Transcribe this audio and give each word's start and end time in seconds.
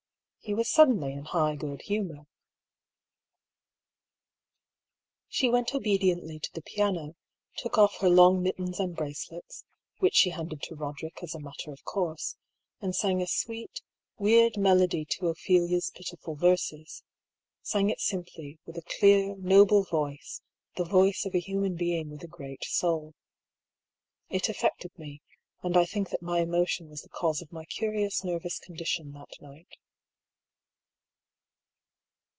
He 0.43 0.55
was 0.55 0.67
suddenly 0.71 1.13
in 1.13 1.25
high 1.25 1.55
good 1.55 1.83
humor. 1.83 2.25
She 5.29 5.51
went 5.51 5.75
obediently 5.75 6.39
to 6.39 6.51
the 6.51 6.63
piano, 6.63 7.13
took 7.57 7.77
off 7.77 7.97
her 7.97 8.09
long 8.09 8.41
mittens 8.41 8.79
and 8.79 8.95
bracelets 8.95 9.65
(which 9.99 10.15
she 10.15 10.31
handed 10.31 10.63
to 10.63 10.75
Boderick 10.75 11.21
as 11.21 11.35
a 11.35 11.39
matter 11.39 11.71
of 11.71 11.83
course), 11.83 12.37
and 12.81 12.95
sang 12.95 13.21
a 13.21 13.27
sweet, 13.27 13.83
weird 14.17 14.57
melody 14.57 15.05
to 15.11 15.27
Ophelia's 15.27 15.91
pitiful 15.91 16.33
verses; 16.33 17.03
sang 17.61 17.91
it 17.91 17.99
simply, 17.99 18.57
with 18.65 18.77
a 18.77 18.93
clear, 18.99 19.35
noble 19.35 19.83
voice, 19.83 20.41
the 20.75 20.83
voice 20.83 21.23
of 21.23 21.35
a 21.35 21.39
human 21.39 21.75
being 21.75 22.09
with 22.09 22.23
a 22.23 22.27
great 22.27 22.63
soul. 22.63 23.13
42 23.13 23.13
I>R. 23.13 23.13
PAULL'S 23.13 24.27
THEORY. 24.27 24.37
It 24.37 24.49
affected 24.57 24.97
me, 24.99 25.21
and 25.61 25.77
I 25.77 25.85
think 25.85 26.09
that 26.09 26.23
my 26.23 26.39
emotion 26.39 26.89
was 26.89 27.03
the 27.03 27.09
cause 27.09 27.43
of 27.43 27.51
my 27.51 27.63
curious 27.65 28.23
nervous 28.23 28.57
condition 28.57 29.11
that 29.11 29.39
night. 29.39 29.77